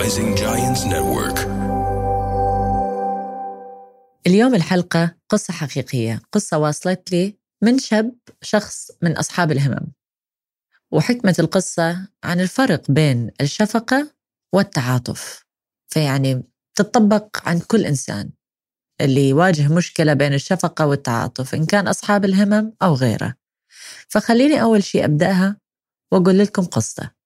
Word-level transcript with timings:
Rising 0.00 0.34
Giants 0.34 0.82
Network. 0.84 1.38
اليوم 4.26 4.54
الحلقة 4.54 5.16
قصة 5.28 5.52
حقيقية 5.52 6.22
قصة 6.32 6.58
واصلت 6.58 7.12
لي 7.12 7.38
من 7.62 7.78
شاب 7.78 8.14
شخص 8.42 8.90
من 9.02 9.16
أصحاب 9.16 9.52
الهمم. 9.52 9.92
وحكمة 10.90 11.34
القصة 11.38 12.08
عن 12.24 12.40
الفرق 12.40 12.90
بين 12.90 13.30
الشفقة 13.40 14.14
والتعاطف. 14.54 15.44
فيعني 15.88 16.42
تطبق 16.74 17.48
عن 17.48 17.60
كل 17.60 17.86
إنسان 17.86 18.30
اللي 19.00 19.28
يواجه 19.28 19.68
مشكلة 19.68 20.14
بين 20.14 20.34
الشفقة 20.34 20.86
والتعاطف 20.86 21.54
إن 21.54 21.66
كان 21.66 21.88
أصحاب 21.88 22.24
الهمم 22.24 22.72
أو 22.82 22.94
غيره. 22.94 23.34
فخليني 24.08 24.62
أول 24.62 24.82
شيء 24.82 25.04
أبدأها 25.04 25.56
وأقول 26.12 26.38
لكم 26.38 26.64
قصة. 26.64 27.19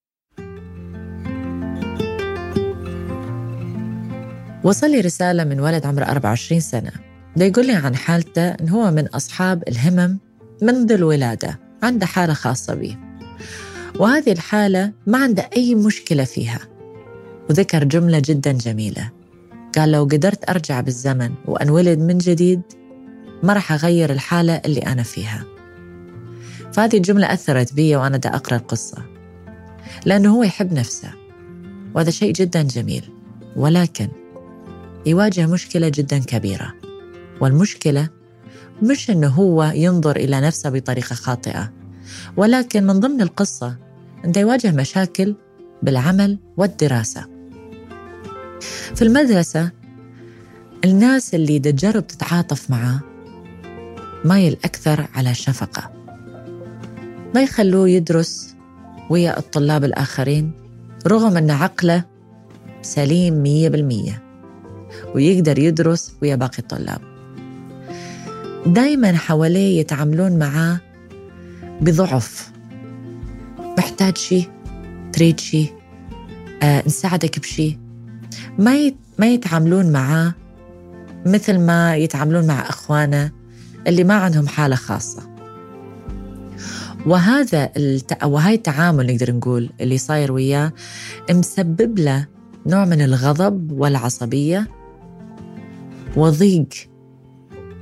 وصل 4.64 4.91
لي 4.91 5.00
رسالة 5.00 5.45
من 5.45 5.61
ولد 5.61 5.86
عمره 5.86 6.04
24 6.04 6.61
سنة. 6.61 6.91
ده 7.36 7.45
يقول 7.45 7.67
لي 7.67 7.72
عن 7.72 7.96
حالته 7.96 8.49
إن 8.49 8.68
هو 8.68 8.91
من 8.91 9.07
أصحاب 9.07 9.63
الهمم 9.68 10.18
منذ 10.63 10.93
الولادة 10.93 11.61
عنده 11.82 12.07
حالة 12.07 12.35
خاصة 12.35 12.75
به. 12.75 12.96
وهذه 13.99 14.32
الحالة 14.32 14.93
ما 15.07 15.19
عنده 15.19 15.50
أي 15.57 15.75
مشكلة 15.75 16.25
فيها. 16.25 16.58
وذكر 17.50 17.85
جملة 17.85 18.22
جدا 18.25 18.53
جميلة. 18.53 19.11
قال 19.79 19.93
لو 19.93 20.05
قدرت 20.05 20.50
أرجع 20.50 20.81
بالزمن 20.81 21.31
وأنولد 21.46 21.99
من 21.99 22.19
جديد 22.19 22.63
ما 23.43 23.53
راح 23.53 23.72
أغير 23.72 24.13
الحالة 24.13 24.63
اللي 24.64 24.81
أنا 24.81 25.03
فيها. 25.03 25.44
فهذه 26.72 26.96
الجملة 26.96 27.33
أثرت 27.33 27.75
بي 27.75 27.96
وأنا 27.96 28.17
دا 28.17 28.35
أقرأ 28.35 28.57
القصة. 28.57 28.99
لأنه 30.07 30.36
هو 30.36 30.43
يحب 30.43 30.72
نفسه. 30.72 31.11
وهذا 31.94 32.11
شيء 32.11 32.33
جدا 32.33 32.62
جميل. 32.62 33.11
ولكن 33.56 34.08
يواجه 35.06 35.47
مشكلة 35.47 35.88
جدا 35.88 36.19
كبيرة. 36.19 36.74
والمشكلة 37.41 38.08
مش 38.83 39.10
أنه 39.10 39.28
هو 39.28 39.72
ينظر 39.74 40.16
إلى 40.16 40.41
نفسه 40.41 40.70
بطريقة 40.70 41.14
خاطئة 41.14 41.72
ولكن 42.36 42.86
من 42.86 43.00
ضمن 43.00 43.20
القصة 43.20 43.77
أنه 44.25 44.38
يواجه 44.38 44.72
مشاكل 44.72 45.34
بالعمل 45.82 46.38
والدراسة. 46.56 47.27
في 48.94 49.02
المدرسة 49.02 49.70
الناس 50.84 51.34
اللي 51.34 51.58
تجرب 51.58 52.06
تتعاطف 52.06 52.70
معاه 52.70 53.00
مايل 54.25 54.56
أكثر 54.64 55.08
على 55.14 55.30
الشفقة 55.30 55.91
ما 57.34 57.42
يخلوه 57.42 57.88
يدرس 57.88 58.55
ويا 59.10 59.38
الطلاب 59.38 59.84
الآخرين 59.84 60.52
رغم 61.06 61.36
أن 61.36 61.50
عقله 61.50 62.05
سليم 62.82 63.42
مية 63.42 63.69
بالمية. 63.69 64.23
ويقدر 65.14 65.58
يدرس 65.58 66.12
ويا 66.22 66.36
باقي 66.36 66.58
الطلاب. 66.58 67.00
دايما 68.66 69.16
حواليه 69.16 69.80
يتعاملون 69.80 70.38
معاه 70.38 70.80
بضعف. 71.80 72.52
محتاج 73.78 74.16
شيء 74.16 74.48
تريد 75.12 75.40
شيء 75.40 75.72
آه 76.62 76.82
نساعدك 76.86 77.38
بشيء 77.38 77.78
ما 78.58 78.92
ما 79.18 79.26
يتعاملون 79.26 79.92
معاه 79.92 80.34
مثل 81.26 81.58
ما 81.58 81.96
يتعاملون 81.96 82.46
مع 82.46 82.68
إخوانه 82.68 83.30
اللي 83.86 84.04
ما 84.04 84.14
عندهم 84.14 84.48
حالة 84.48 84.76
خاصة. 84.76 85.34
وهذا 87.06 87.70
الت... 87.76 88.24
وهاي 88.24 88.54
التعامل 88.54 89.06
نقدر 89.06 89.32
نقول 89.32 89.70
اللي 89.80 89.98
صاير 89.98 90.32
وياه 90.32 90.72
مسبب 91.30 91.98
له 91.98 92.26
نوع 92.66 92.84
من 92.84 93.00
الغضب 93.02 93.72
والعصبية 93.72 94.68
وضيق 96.16 96.68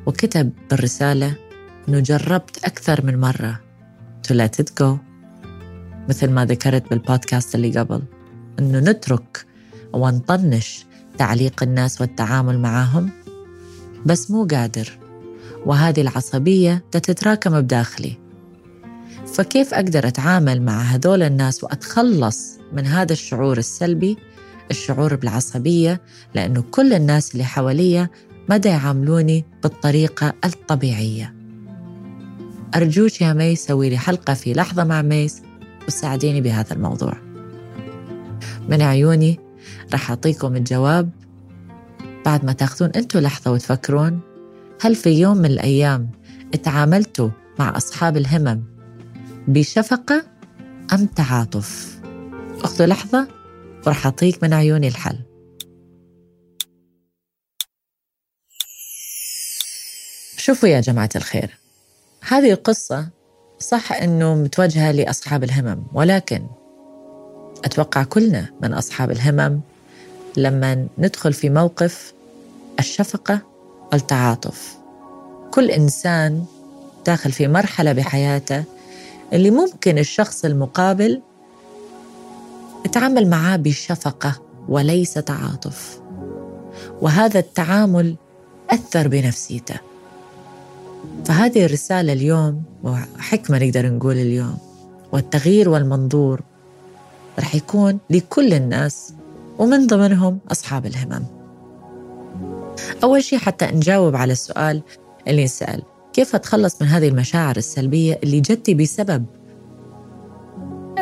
وكتب 0.06 0.52
بالرسالة 0.70 1.34
أنه 1.88 2.00
جربت 2.00 2.64
أكثر 2.64 3.06
من 3.06 3.20
مرة 3.20 3.60
to 4.28 4.34
let 4.34 4.64
it 4.64 4.68
go. 4.82 4.96
مثل 6.08 6.30
ما 6.30 6.44
ذكرت 6.44 6.90
بالبودكاست 6.90 7.54
اللي 7.54 7.78
قبل 7.78 8.02
أنه 8.58 8.78
نترك 8.78 9.46
ونطنش 9.92 10.86
تعليق 11.18 11.62
الناس 11.62 12.00
والتعامل 12.00 12.58
معهم 12.58 13.10
بس 14.06 14.30
مو 14.30 14.46
قادر. 14.46 14.98
وهذه 15.66 16.00
العصبية 16.00 16.84
تتراكم 16.90 17.60
بداخلي. 17.60 18.18
فكيف 19.26 19.74
أقدر 19.74 20.08
أتعامل 20.08 20.62
مع 20.62 20.82
هذول 20.82 21.22
الناس 21.22 21.64
وأتخلص 21.64 22.58
من 22.72 22.86
هذا 22.86 23.12
الشعور 23.12 23.58
السلبي 23.58 24.16
الشعور 24.72 25.14
بالعصبية 25.14 26.00
لأنه 26.34 26.64
كل 26.70 26.92
الناس 26.92 27.32
اللي 27.32 27.44
حواليا 27.44 28.08
ما 28.48 28.60
يعاملوني 28.64 29.44
بالطريقة 29.62 30.32
الطبيعية. 30.44 31.34
أرجوك 32.74 33.20
يا 33.20 33.32
مي 33.32 33.56
سوي 33.56 33.90
لي 33.90 33.98
حلقة 33.98 34.34
في 34.34 34.52
لحظة 34.52 34.84
مع 34.84 35.02
ميس 35.02 35.42
وساعديني 35.88 36.40
بهذا 36.40 36.72
الموضوع. 36.72 37.14
من 38.68 38.82
عيوني 38.82 39.40
راح 39.92 40.10
أعطيكم 40.10 40.56
الجواب 40.56 41.10
بعد 42.24 42.44
ما 42.44 42.52
تاخذون 42.52 42.90
أنتوا 42.90 43.20
لحظة 43.20 43.52
وتفكرون. 43.52 44.20
هل 44.80 44.94
في 44.94 45.10
يوم 45.10 45.36
من 45.36 45.44
الأيام 45.46 46.10
تعاملتوا 46.62 47.30
مع 47.58 47.76
أصحاب 47.76 48.16
الهمم 48.16 48.62
بشفقة 49.48 50.24
أم 50.92 51.06
تعاطف؟ 51.06 52.00
أخذوا 52.64 52.86
لحظة. 52.86 53.41
وراح 53.86 54.06
أعطيك 54.06 54.42
من 54.42 54.52
عيوني 54.52 54.88
الحل. 54.88 55.18
شوفوا 60.36 60.68
يا 60.68 60.80
جماعة 60.80 61.10
الخير 61.16 61.58
هذه 62.28 62.52
القصة 62.52 63.08
صح 63.58 63.92
أنه 63.92 64.34
متوجهة 64.34 64.92
لأصحاب 64.92 65.44
الهمم 65.44 65.82
ولكن 65.92 66.46
أتوقع 67.64 68.02
كلنا 68.02 68.46
من 68.62 68.74
أصحاب 68.74 69.10
الهمم 69.10 69.60
لما 70.36 70.86
ندخل 70.98 71.32
في 71.32 71.50
موقف 71.50 72.12
الشفقة 72.78 73.40
والتعاطف. 73.92 74.76
كل 75.50 75.70
إنسان 75.70 76.44
داخل 77.06 77.32
في 77.32 77.48
مرحلة 77.48 77.92
بحياته 77.92 78.64
اللي 79.32 79.50
ممكن 79.50 79.98
الشخص 79.98 80.44
المقابل 80.44 81.22
يتعامل 82.84 83.30
معاه 83.30 83.56
بشفقة 83.56 84.42
وليس 84.68 85.14
تعاطف. 85.14 86.00
وهذا 87.00 87.38
التعامل 87.38 88.16
أثر 88.70 89.08
بنفسيته. 89.08 89.80
فهذه 91.24 91.64
الرسالة 91.64 92.12
اليوم 92.12 92.62
وحكمة 92.82 93.58
نقدر 93.58 93.92
نقول 93.92 94.16
اليوم 94.16 94.58
والتغيير 95.12 95.68
والمنظور 95.68 96.40
رح 97.38 97.54
يكون 97.54 97.98
لكل 98.10 98.54
الناس 98.54 99.14
ومن 99.58 99.86
ضمنهم 99.86 100.38
أصحاب 100.50 100.86
الهمم. 100.86 101.24
أول 103.02 103.24
شيء 103.24 103.38
حتى 103.38 103.66
نجاوب 103.66 104.16
على 104.16 104.32
السؤال 104.32 104.82
اللي 105.28 105.42
يسأل 105.42 105.82
كيف 106.12 106.34
أتخلص 106.34 106.82
من 106.82 106.88
هذه 106.88 107.08
المشاعر 107.08 107.56
السلبية 107.56 108.18
اللي 108.22 108.40
جتي 108.40 108.74
بسبب 108.74 109.24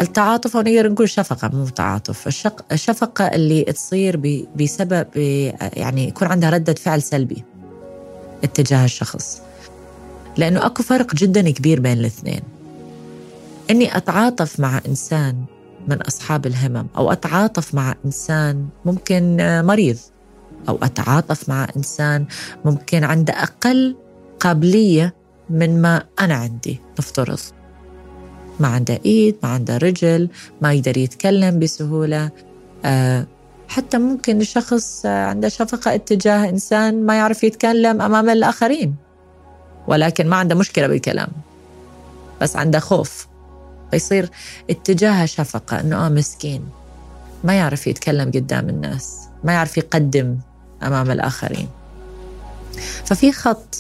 التعاطف 0.01 0.57
نقدر 0.57 0.89
نقول 0.89 1.09
شفقة 1.09 1.51
مو 1.53 1.69
تعاطف. 1.69 2.27
الشق... 2.27 2.65
الشفقة 2.73 3.25
اللي 3.25 3.65
تصير 3.65 4.17
ب... 4.17 4.45
بسبب. 4.57 5.07
يعني 5.17 6.09
يكون 6.09 6.29
عندها 6.29 6.51
ردة 6.51 6.75
فعل 6.75 7.03
سلبي 7.03 7.45
اتجاه 8.45 8.85
الشخص. 8.85 9.43
لأنه 10.37 10.67
أكو 10.67 10.83
فرق 10.83 11.15
جدا 11.15 11.51
كبير 11.51 11.81
بين 11.81 11.99
الاثنين. 11.99 12.41
إني 13.71 13.97
أتعاطف 13.97 14.61
مع 14.61 14.81
إنسان 14.89 15.45
من 15.89 16.03
أصحاب 16.03 16.47
الهمم 16.47 16.87
أو 16.97 17.13
أتعاطف 17.13 17.75
مع 17.75 17.95
إنسان 18.05 18.69
ممكن 18.85 19.37
مريض 19.65 19.99
أو 20.69 20.79
أتعاطف 20.83 21.49
مع 21.49 21.67
إنسان 21.77 22.27
ممكن 22.65 23.05
عنده 23.05 23.33
أقل 23.33 23.97
قابلية 24.41 25.15
من 25.51 25.83
ما 25.83 26.03
أنا 26.21 26.35
عندي 26.35 26.81
نفترض. 26.99 27.41
ما 28.61 28.69
عنده 28.69 28.99
إيد 29.05 29.37
ما 29.43 29.49
عنده 29.49 29.77
رجل 29.77 30.29
ما 30.63 30.73
يقدر 30.73 30.97
يتكلم 30.97 31.59
بسهولة. 31.59 32.31
أه 32.85 33.27
حتى 33.69 33.99
ممكن 33.99 34.41
الشخص 34.41 35.07
عنده 35.07 35.49
شفقة 35.49 35.95
اتجاه 35.95 36.49
إنسان 36.49 37.07
ما 37.07 37.17
يعرف 37.17 37.45
يتكلم 37.45 38.03
أمام 38.03 38.31
الآخرين 38.31 38.95
ولكن 39.89 40.29
ما 40.29 40.37
عنده 40.37 40.55
مشكلة 40.55 40.87
بالكلام 40.87 41.29
بس 42.41 42.57
عنده 42.57 42.79
خوف. 42.79 43.27
فيصير 43.91 44.31
اتجاهها 44.71 45.27
شفقة 45.27 45.81
إنه 45.81 46.07
آه 46.07 46.09
مسكين 46.09 46.69
ما 47.45 47.55
يعرف 47.55 47.87
يتكلم 47.87 48.31
قدام 48.31 48.69
الناس 48.69 49.17
ما 49.45 49.53
يعرف 49.53 49.79
يقدم 49.79 50.37
أمام 50.83 51.11
الآخرين. 51.11 51.69
ففي 53.05 53.33
خط 53.33 53.77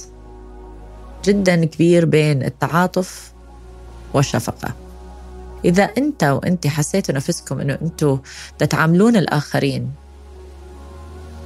جدا 1.24 1.64
كبير 1.64 2.04
بين 2.04 2.42
التعاطف 2.42 3.32
والشفقة 4.14 4.74
إذا 5.64 5.82
أنت 5.82 6.24
وأنت 6.24 6.66
حسيتوا 6.66 7.14
نفسكم 7.14 7.60
أنه 7.60 7.78
أنتوا 7.82 8.18
تتعاملون 8.58 9.16
الآخرين 9.16 9.90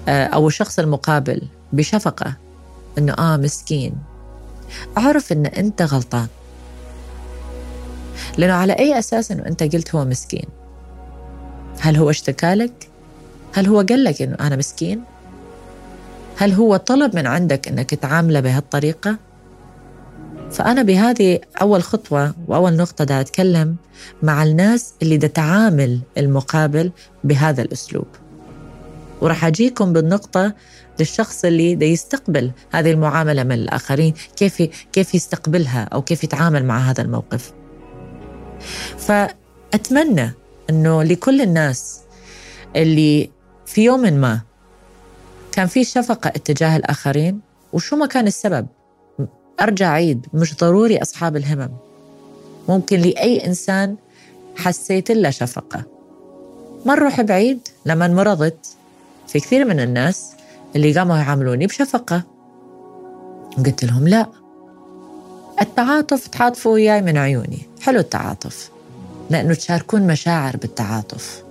آه، 0.08 0.26
أو 0.26 0.49
الشخص 0.49 0.78
المقابل 0.78 1.43
بشفقة 1.72 2.34
أنه 2.99 3.12
آه 3.12 3.37
مسكين 3.37 3.94
أعرف 4.99 5.32
أن 5.32 5.46
أنت 5.46 5.82
غلطان 5.82 6.26
لأنه 8.38 8.52
على 8.52 8.72
أي 8.72 8.99
أساس 8.99 9.32
أنه 9.32 9.46
أنت 9.46 9.62
قلت 9.62 9.94
هو 9.94 10.05
مسكين 10.05 10.46
هل 11.81 11.96
هو 11.96 12.10
اشتكى 12.10 12.55
لك؟ 12.55 12.88
هل 13.55 13.67
هو 13.67 13.81
قال 13.81 14.05
لك 14.05 14.22
أنه 14.22 14.37
أنا 14.40 14.56
مسكين؟ 14.56 15.02
هل 16.37 16.52
هو 16.52 16.76
طلب 16.76 17.17
من 17.17 17.26
عندك 17.26 17.69
أنك 17.69 17.94
تعامله 17.94 18.40
بهالطريقة؟ 18.40 19.17
فأنا 20.55 20.83
بهذه 20.83 21.39
أول 21.62 21.83
خطوة 21.83 22.35
وأول 22.49 22.77
نقطة 22.77 23.05
دا 23.05 23.21
أتكلم 23.21 23.77
مع 24.23 24.43
الناس 24.43 24.95
اللي 25.03 25.17
دا 25.17 25.27
تعامل 25.27 26.01
المقابل 26.19 26.91
بهذا 27.25 27.62
الأسلوب. 27.62 28.06
وراح 29.21 29.45
أجيكم 29.45 29.93
بالنقطة 29.93 30.55
للشخص 31.01 31.45
اللي 31.45 31.75
دا 31.75 31.87
يستقبل 31.87 32.51
هذه 32.71 32.91
المعاملة 32.91 33.43
من 33.43 33.53
الآخرين 33.53 34.15
كيف 34.37 34.62
كيف 34.93 35.15
يستقبلها 35.15 35.85
أو 35.85 36.03
كيف 36.03 36.25
يتعامل 36.25 36.65
مع 36.65 36.79
هذا 36.79 37.03
الموقف. 37.03 37.53
فأتمنى 38.99 40.33
أنه 40.71 41.03
لكل 41.03 41.41
الناس 41.41 42.01
اللي 42.77 43.31
في 43.67 43.85
يوم 43.85 44.01
ما 44.01 44.41
كان 45.53 45.67
في 45.67 45.85
شفقة 45.85 46.29
اتجاه 46.29 46.77
الآخرين 46.77 47.41
وشو 47.73 47.97
ما 47.97 48.06
كان 48.06 48.27
السبب. 48.27 48.67
أرجع 49.61 49.91
عيد 49.91 50.27
مش 50.35 50.56
ضروري 50.56 51.03
أصحاب 51.03 51.37
الهمم. 51.37 51.71
ممكن 52.69 53.01
لأي 53.01 53.47
إنسان 53.47 53.97
حسيت 54.56 55.11
له 55.11 55.31
شفقة. 55.31 55.83
ما 56.87 56.95
نروح 56.95 57.21
بعيد 57.21 57.69
لما 57.87 58.09
مرضت 58.09 58.67
في 59.29 59.41
كثير 59.41 59.65
من 59.65 59.81
الناس 59.81 60.33
اللي 60.77 60.99
قاموا 60.99 61.17
يعاملوني 61.17 61.67
بشفقة. 61.67 62.23
قلت 63.67 63.85
لهم 63.85 64.09
لا. 64.09 64.27
التعاطف 65.61 66.27
تعاطفوا 66.27 66.73
وياي 66.73 67.03
من 67.03 67.17
عيوني. 67.17 67.62
حلو 67.81 68.01
التعاطف. 68.01 68.71
لأنه 69.31 69.55
تشاركون 69.55 70.06
مشاعر 70.06 70.56
بالتعاطف. 70.56 71.43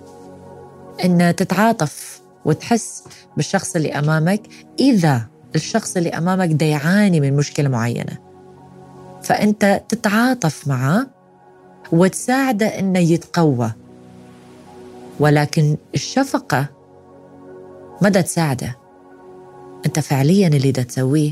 إن 1.06 1.36
تتعاطف 1.36 2.22
وتحس 2.46 3.04
بالشخص 3.38 3.76
اللي 3.76 3.92
أمامك 3.92 4.42
إذا 4.80 5.28
الشخص 5.56 5.98
اللي 5.98 6.10
أمامك 6.10 6.52
ده 6.52 6.66
يعاني 6.66 7.20
من 7.20 7.36
مشكلة 7.36 7.70
معينة. 7.70 8.18
فأنت 9.24 9.82
تتعاطف 9.90 10.68
معه 10.68 11.08
وتساعده 11.92 12.80
إنه 12.80 13.00
يتقوى. 13.00 13.72
ولكن 15.20 15.78
الشفقة 15.96 16.66
ما 18.02 18.10
دا 18.10 18.22
تساعده. 18.22 18.78
أنت 19.86 20.00
فعليا 20.00 20.48
اللي 20.48 20.72
دا 20.72 20.84
تسويه. 20.84 21.32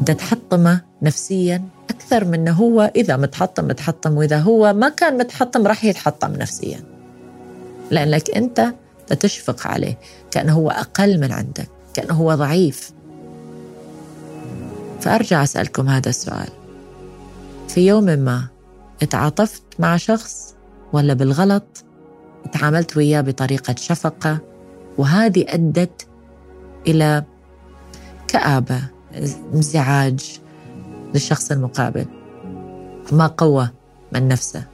دا 0.00 0.12
تحطمه 0.12 0.80
نفسيا 1.02 1.62
أكثر 1.90 2.24
من 2.24 2.48
هو 2.48 2.92
إذا 2.96 3.16
متحطم 3.16 3.64
متحطم 3.64 4.16
وإذا 4.16 4.38
هو 4.38 4.72
ما 4.72 4.88
كان 4.88 5.18
متحطم 5.18 5.66
راح 5.66 5.84
يتحطم 5.84 6.32
نفسيا. 6.32 6.80
لأنك 7.90 8.30
أنت 8.30 8.74
تشفق 9.20 9.66
عليه 9.66 9.98
كأنه 10.30 10.52
هو 10.52 10.70
أقل 10.70 11.20
من 11.20 11.32
عندك. 11.32 11.68
كأنه 12.00 12.14
هو 12.14 12.34
ضعيف. 12.34 12.92
فأرجع 15.00 15.42
أسألكم 15.42 15.88
هذا 15.88 16.08
السؤال. 16.08 16.48
في 17.68 17.86
يوم 17.86 18.04
ما 18.04 18.46
اتعاطفت 19.02 19.62
مع 19.78 19.96
شخص 19.96 20.54
ولا 20.92 21.14
بالغلط 21.14 21.84
تعاملت 22.52 22.96
وياه 22.96 23.20
بطريقة 23.20 23.74
شفقة 23.78 24.38
وهذه 24.98 25.44
أدت 25.48 26.06
إلى 26.86 27.24
كآبة 28.28 28.80
انزعاج 29.54 30.40
للشخص 31.14 31.50
المقابل. 31.50 32.06
ما 33.12 33.26
قوى 33.26 33.68
من 34.12 34.28
نفسه. 34.28 34.64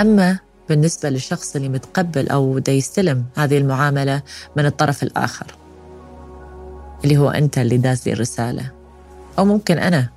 أما 0.00 0.38
بالنسبة 0.68 1.10
للشخص 1.10 1.56
اللي 1.56 1.68
متقبل 1.68 2.28
أو 2.28 2.58
دا 2.58 2.72
يستلم 2.72 3.24
هذه 3.36 3.58
المعاملة 3.58 4.22
من 4.56 4.66
الطرف 4.66 5.02
الآخر. 5.02 5.59
اللي 7.04 7.18
هو 7.18 7.30
أنت 7.30 7.58
اللي 7.58 7.76
داز 7.76 8.02
لي 8.06 8.12
الرسالة. 8.12 8.70
أو 9.38 9.44
ممكن 9.44 9.78
أنا. 9.78 10.08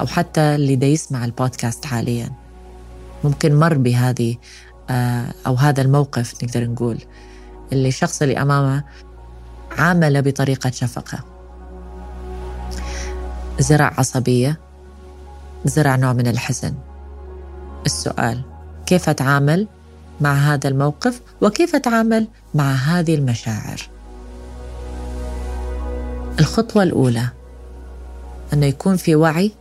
أو 0.00 0.06
حتى 0.06 0.40
اللي 0.40 0.76
دا 0.76 0.86
يسمع 0.86 1.24
البودكاست 1.24 1.84
حاليا. 1.84 2.30
ممكن 3.24 3.54
مر 3.54 3.78
بهذه 3.78 4.36
آه، 4.90 5.26
أو 5.46 5.54
هذا 5.54 5.82
الموقف 5.82 6.44
نقدر 6.44 6.64
نقول. 6.64 6.98
اللي 7.72 7.88
الشخص 7.88 8.22
اللي 8.22 8.42
أمامه 8.42 8.84
عامل 9.78 10.22
بطريقة 10.22 10.70
شفقة. 10.70 11.18
زرع 13.58 13.94
عصبية. 13.98 14.60
زرع 15.64 15.96
نوع 15.96 16.12
من 16.12 16.26
الحزن. 16.26 16.74
السؤال 17.86 18.42
كيف 18.86 19.08
أتعامل 19.08 19.66
مع 20.20 20.34
هذا 20.34 20.68
الموقف؟ 20.68 21.20
وكيف 21.40 21.74
أتعامل 21.74 22.28
مع 22.54 22.72
هذه 22.72 23.14
المشاعر؟ 23.14 23.97
الخطوة 26.38 26.82
الأولى 26.82 27.28
أنه 28.52 28.66
يكون 28.66 28.96
في 28.96 29.14
وعي 29.14 29.52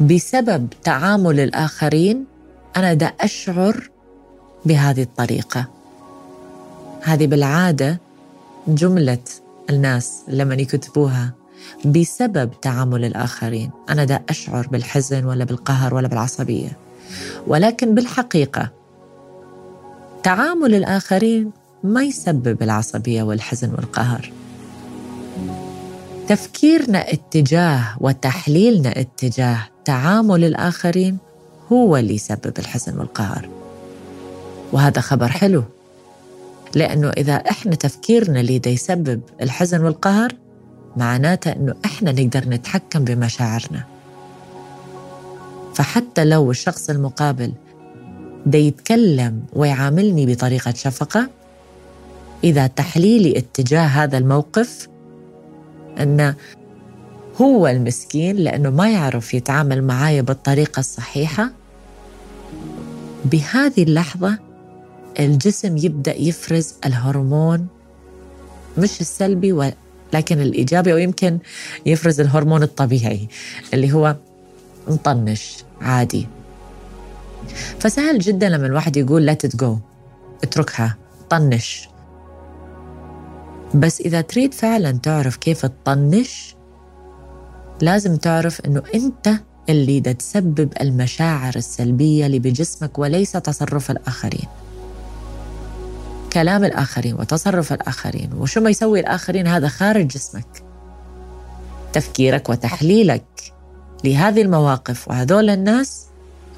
بسبب 0.00 0.68
تعامل 0.84 1.40
الآخرين. 1.40 2.24
أنا 2.76 2.94
دا 2.94 3.06
أشعر 3.06 3.90
بهذه 4.64 5.02
الطريقة. 5.02 5.66
هذه 7.02 7.26
بالعادة 7.26 8.00
جملة 8.68 9.18
الناس 9.70 10.22
لما 10.28 10.54
يكتبوها 10.54 11.32
بسبب 11.84 12.50
تعامل 12.62 13.04
الآخرين. 13.04 13.70
أنا 13.88 14.04
دا 14.04 14.20
أشعر 14.28 14.66
بالحزن 14.66 15.24
ولا 15.24 15.44
بالقهر 15.44 15.94
ولا 15.94 16.08
بالعصبية. 16.08 16.76
ولكن 17.46 17.94
بالحقيقة 17.94 18.70
تعامل 20.22 20.74
الآخرين 20.74 21.50
ما 21.84 22.02
يسبب 22.02 22.62
العصبية 22.62 23.22
والحزن 23.22 23.70
والقهر. 23.70 24.32
تفكيرنا 26.28 27.12
اتجاه 27.12 27.96
وتحليلنا 28.00 29.00
اتجاه 29.00 29.58
تعامل 29.84 30.44
الآخرين 30.44 31.18
هو 31.72 31.96
اللي 31.96 32.14
يسبب 32.14 32.52
الحزن 32.58 32.98
والقهر. 32.98 33.48
وهذا 34.72 35.00
خبر 35.00 35.28
حلو 35.28 35.64
لأنه 36.74 37.10
إذا 37.10 37.34
إحنا 37.34 37.74
تفكيرنا 37.74 38.40
اللي 38.40 38.58
دا 38.58 38.70
يسبب 38.70 39.20
الحزن 39.42 39.84
والقهر 39.84 40.32
معناته 40.96 41.52
أنه 41.52 41.74
إحنا 41.84 42.12
نقدر 42.12 42.48
نتحكم 42.48 43.04
بمشاعرنا. 43.04 43.84
فحتى 45.74 46.24
لو 46.24 46.50
الشخص 46.50 46.90
المقابل 46.90 47.52
دا 48.46 48.58
يتكلم 48.58 49.42
ويعاملني 49.52 50.26
بطريقة 50.26 50.74
شفقة 50.74 51.28
إذا 52.44 52.66
تحليلي 52.66 53.38
اتجاه 53.38 53.86
هذا 53.86 54.18
الموقف 54.18 54.88
أنه 55.98 56.34
هو 57.40 57.66
المسكين 57.66 58.36
لأنه 58.36 58.70
ما 58.70 58.90
يعرف 58.92 59.34
يتعامل 59.34 59.84
معايا 59.84 60.22
بالطريقة 60.22 60.80
الصحيحة. 60.80 61.50
بهذه 63.24 63.82
اللحظة 63.82 64.38
الجسم 65.20 65.76
يبدأ 65.76 66.20
يفرز 66.20 66.74
الهرمون 66.86 67.66
مش 68.78 69.00
السلبي 69.00 69.52
ولكن 69.52 70.40
الإيجابي 70.40 70.92
أو 70.92 70.98
يمكن 70.98 71.38
يفرز 71.86 72.20
الهرمون 72.20 72.62
الطبيعي 72.62 73.28
اللي 73.74 73.92
هو 73.92 74.16
مطنش 74.88 75.56
عادي. 75.80 76.26
فسهل 77.80 78.18
جدا 78.18 78.48
لما 78.48 78.66
الواحد 78.66 78.96
يقول 78.96 79.36
let 79.36 79.48
it 79.48 79.64
اتركها 80.42 80.96
طنش. 81.30 81.88
بس 83.74 84.00
إذا 84.00 84.20
تريد 84.20 84.54
فعلا 84.54 84.90
تعرف 84.90 85.36
كيف 85.36 85.66
تطنش 85.66 86.54
لازم 87.82 88.16
تعرف 88.16 88.60
أنه 88.60 88.82
أنت 88.94 89.30
اللي 89.68 90.00
دا 90.00 90.12
تسبب 90.12 90.72
المشاعر 90.80 91.56
السلبية 91.56 92.26
اللي 92.26 92.38
بجسمك 92.38 92.98
وليس 92.98 93.32
تصرف 93.32 93.90
الآخرين. 93.90 94.48
كلام 96.32 96.64
الآخرين 96.64 97.14
وتصرف 97.14 97.72
الآخرين 97.72 98.30
وشو 98.32 98.60
ما 98.60 98.70
يسوي 98.70 99.00
الآخرين 99.00 99.46
هذا 99.46 99.68
خارج 99.68 100.06
جسمك. 100.06 100.64
تفكيرك 101.92 102.48
وتحليلك 102.48 103.52
لهذه 104.04 104.42
المواقف 104.42 105.08
وهذول 105.08 105.50
الناس 105.50 106.07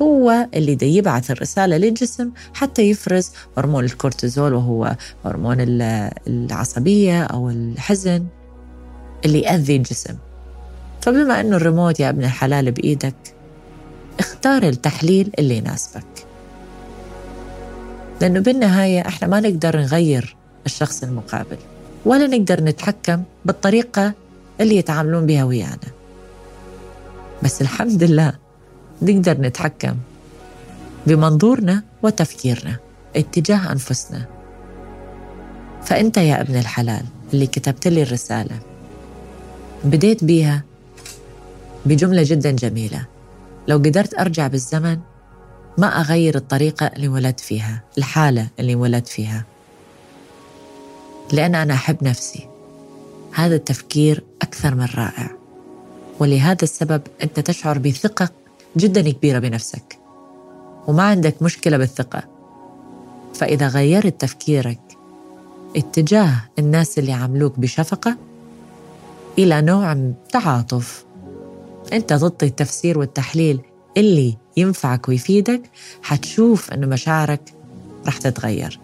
هو 0.03 0.47
اللي 0.55 0.75
دا 0.75 0.87
يبعث 0.87 1.31
الرسالة 1.31 1.77
للجسم 1.77 2.31
حتى 2.55 2.83
يفرز 2.83 3.31
هرمون 3.59 3.85
الكورتيزول 3.85 4.55
وهو 4.55 4.97
هرمون 5.25 5.57
العصبية 6.27 7.23
أو 7.23 7.51
الحزن 7.51 8.27
اللي 9.25 9.41
يأذي 9.41 9.77
الجسم. 9.77 10.15
فبما 11.01 11.41
أنه 11.41 11.57
الريموت 11.57 12.01
يا 12.01 12.09
ابن 12.09 12.25
الحلال 12.25 12.73
بإيدك 12.73 13.15
اختار 14.19 14.63
التحليل 14.63 15.31
اللي 15.39 15.57
يناسبك. 15.57 16.27
لأنه 18.21 18.41
بالنهاية 18.41 19.01
إحنا 19.01 19.29
ما 19.29 19.41
نقدر 19.41 19.77
نغير 19.77 20.37
الشخص 20.67 21.03
المقابل 21.03 21.59
ولا 22.05 22.27
نقدر 22.27 22.65
نتحكم 22.65 23.23
بالطريقة 23.45 24.13
اللي 24.61 24.77
يتعاملون 24.77 25.27
بها 25.27 25.45
ويانا. 25.45 25.91
بس 27.43 27.63
الحمد 27.63 28.03
لله 28.03 28.50
نقدر 29.03 29.41
نتحكم 29.41 29.97
بمنظورنا 31.07 31.83
وتفكيرنا 32.03 32.77
اتجاه 33.17 33.73
أنفسنا. 33.73 34.27
فأنت 35.83 36.17
يا 36.17 36.41
ابن 36.41 36.57
الحلال 36.57 37.05
اللي 37.33 37.47
كتبت 37.47 37.89
لي 37.89 38.03
الرسالة 38.03 38.59
بديت 39.85 40.25
بيها 40.25 40.63
بجملة 41.87 42.23
جدا 42.27 42.51
جميلة. 42.51 43.07
لو 43.69 43.77
قدرت 43.77 44.15
أرجع 44.15 44.47
بالزمن 44.47 44.99
ما 45.79 46.01
أغير 46.01 46.37
الطريقة 46.37 46.87
اللي 46.87 47.09
ولدت 47.09 47.41
فيها 47.41 47.83
الحالة 47.99 48.49
اللي 48.61 48.75
ولدت 48.75 49.09
فيها. 49.09 49.45
لأن 51.33 51.55
أنا 51.55 51.75
أحب 51.75 51.97
نفسي. 52.03 52.49
هذا 53.33 53.55
التفكير 53.55 54.25
أكثر 54.43 54.75
من 54.75 54.89
رائع. 54.95 55.31
ولهذا 56.19 56.63
السبب 56.63 57.03
أنت 57.23 57.41
تشعر 57.41 57.79
بثقة 57.79 58.29
جدا 58.77 59.11
كبيرة 59.11 59.39
بنفسك 59.39 59.99
وما 60.87 61.03
عندك 61.03 61.43
مشكلة 61.43 61.77
بالثقة. 61.77 62.23
فإذا 63.35 63.69
غيرت 63.69 64.21
تفكيرك 64.21 64.81
اتجاه 65.77 66.33
الناس 66.59 66.99
اللي 66.99 67.13
عملوك 67.13 67.59
بشفقة 67.59 68.17
إلى 69.39 69.63
نوع 69.63 70.13
تعاطف. 70.33 71.05
أنت 71.93 72.13
ضد 72.13 72.45
التفسير 72.45 72.99
والتحليل 72.99 73.61
اللي 73.97 74.37
ينفعك 74.57 75.09
ويفيدك 75.09 75.63
حتشوف 76.03 76.73
أنه 76.73 76.87
مشاعرك 76.87 77.55
رح 78.07 78.17
تتغير. 78.17 78.81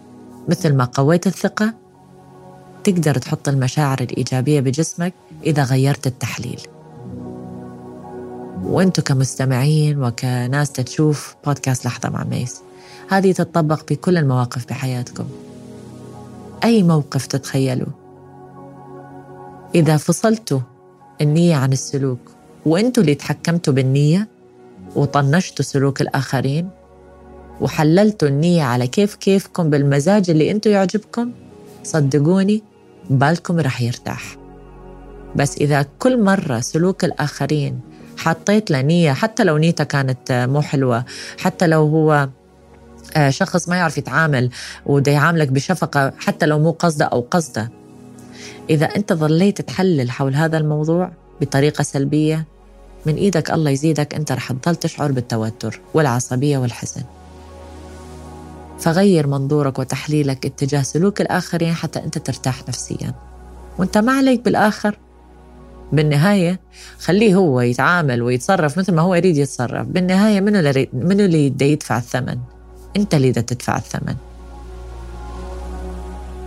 مثل 0.49 0.73
ما 0.73 0.83
قويت 0.85 1.27
الثقة 1.27 1.73
تقدر 2.83 3.17
تحط 3.17 3.47
المشاعر 3.47 4.01
الإيجابية 4.01 4.59
بجسمك 4.59 5.13
إذا 5.45 5.63
غيرت 5.63 6.07
التحليل. 6.07 6.61
وأنتم 8.63 9.03
كمستمعين 9.03 10.03
وكناس 10.03 10.71
تشوف 10.71 11.35
بودكاست 11.45 11.85
لحظة 11.85 12.09
مع 12.09 12.23
ميس. 12.23 12.61
هذه 13.09 13.31
تتطبق 13.31 13.81
بكل 13.89 14.17
المواقف 14.17 14.67
بحياتكم. 14.69 15.25
أي 16.63 16.83
موقف 16.83 17.25
تتخيلوا 17.25 17.87
إذا 19.75 19.97
فصلتوا 19.97 20.59
النية 21.21 21.55
عن 21.55 21.73
السلوك 21.73 22.19
وانتوا 22.65 23.03
اللي 23.03 23.15
تحكمتوا 23.15 23.73
بالنية 23.73 24.27
وطنشتوا 24.95 25.65
سلوك 25.65 26.01
الآخرين 26.01 26.69
وحللتوا 27.61 28.27
النية 28.27 28.63
على 28.63 28.87
كيف 28.87 29.15
كيفكم 29.15 29.69
بالمزاج 29.69 30.29
اللي 30.29 30.51
أنتوا 30.51 30.71
يعجبكم 30.71 31.31
صدقوني 31.83 32.63
بالكم 33.09 33.59
رح 33.59 33.81
يرتاح. 33.81 34.37
بس 35.35 35.57
إذا 35.57 35.85
كل 35.99 36.23
مرة 36.23 36.59
سلوك 36.59 37.03
الآخرين 37.03 37.79
حطيت 38.17 38.71
له 38.71 38.81
نية 38.81 39.13
حتى 39.13 39.43
لو 39.43 39.57
نيته 39.57 39.83
كانت 39.83 40.47
مو 40.49 40.61
حلوة 40.61 41.05
حتى 41.37 41.67
لو 41.67 41.81
هو 41.87 42.29
آه، 43.15 43.29
شخص 43.29 43.69
ما 43.69 43.75
يعرف 43.75 43.97
يتعامل 43.97 44.49
وده 44.85 45.11
يعاملك 45.11 45.47
بشفقة 45.47 46.13
حتى 46.19 46.45
لو 46.45 46.59
مو 46.59 46.71
قصده 46.71 47.05
أو 47.05 47.27
قصده. 47.31 47.71
إذا 48.69 48.85
أنت 48.85 49.13
ظليت 49.13 49.61
تحلل 49.61 50.11
حول 50.11 50.35
هذا 50.35 50.57
الموضوع 50.57 51.11
بطريقة 51.41 51.81
سلبية 51.81 52.45
من 53.05 53.15
إيدك 53.15 53.51
الله 53.51 53.71
يزيدك 53.71 54.15
أنت 54.15 54.31
رح 54.31 54.51
تضل 54.51 54.75
تشعر 54.75 55.11
بالتوتر 55.11 55.81
والعصبية 55.93 56.57
والحزن. 56.57 57.03
فغير 58.79 59.27
منظورك 59.27 59.79
وتحليلك 59.79 60.45
اتجاه 60.45 60.81
سلوك 60.81 61.21
الآخرين 61.21 61.73
حتى 61.73 61.99
أنت 61.99 62.17
ترتاح 62.17 62.67
نفسيا. 62.67 63.13
وأنت 63.77 63.97
ما 63.97 64.11
عليك 64.11 64.45
بالآخر 64.45 64.97
بالنهاية 65.91 66.59
خليه 66.99 67.35
هو 67.35 67.61
يتعامل 67.61 68.21
ويتصرف 68.21 68.77
مثل 68.77 68.93
ما 68.93 69.01
هو 69.01 69.15
يريد 69.15 69.37
يتصرف. 69.37 69.87
بالنهاية 69.87 70.39
منو 70.39 70.59
اللي, 70.59 70.87
منو 70.93 71.25
اللي 71.25 71.47
يدفع 71.61 71.97
الثمن؟ 71.97 72.37
أنت 72.97 73.15
اللي 73.15 73.31
تدفع 73.31 73.77
الثمن. 73.77 74.15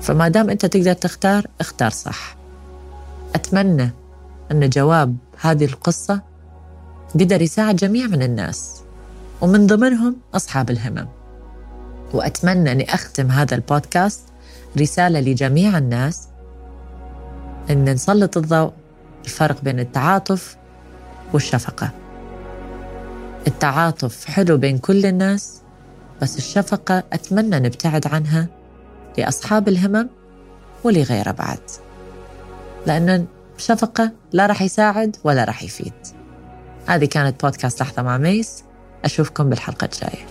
فما 0.03 0.29
دام 0.29 0.51
أنت 0.51 0.67
تقدر 0.67 0.93
تختار 0.93 1.47
اختار 1.61 1.91
صح. 1.91 2.37
أتمنى 3.35 3.91
أن 4.53 4.69
جواب 4.69 5.17
هذه 5.41 5.65
القصة 5.65 6.23
قدر 7.15 7.43
يساعد 7.43 7.77
جميع 7.77 8.07
من 8.07 8.23
الناس 8.23 8.83
ومن 9.41 9.67
ضمنهم 9.67 10.17
أصحاب 10.35 10.71
الهمم. 10.71 11.09
وأتمنى 12.15 12.73
أني 12.73 12.95
أختم 12.95 13.31
هذا 13.31 13.55
البودكاست 13.55 14.23
رسالة 14.79 15.21
لجميع 15.21 15.79
الناس 15.79 16.29
أن 17.71 17.85
نسلط 17.85 18.37
الضوء 18.37 18.73
الفرق 19.25 19.61
بين 19.63 19.81
التعاطف 19.81 20.57
والشفقة. 21.33 21.91
التعاطف 23.47 24.25
حلو 24.25 24.57
بين 24.57 24.79
كل 24.79 25.07
الناس 25.07 25.61
بس 26.23 26.39
الشفقة 26.39 27.03
أتمنى 27.13 27.61
نبتعد 27.61 28.07
عنها 28.07 28.49
لأصحاب 29.19 29.69
الهمم 29.69 30.09
ولغيره 30.85 31.31
بعد 31.31 31.61
لأن 32.87 33.27
الشفقة 33.57 34.13
لا 34.33 34.47
راح 34.47 34.63
يساعد 34.63 35.17
ولا 35.25 35.45
راح 35.45 35.63
يفيد. 35.63 35.93
هذه 36.87 37.05
كانت 37.05 37.43
بودكاست 37.43 37.81
لحظة 37.81 38.03
مع 38.03 38.19
ميس. 38.19 38.65
أشوفكم 39.05 39.51
بالحلقة 39.51 39.85
الجاية. 39.85 40.27